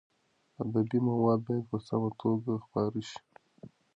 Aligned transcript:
ادبي 0.63 0.99
مواد 1.07 1.39
باید 1.45 1.63
په 1.71 1.77
سمه 1.87 2.09
توګه 2.21 2.51
خپاره 2.63 2.99
شي. 3.09 3.19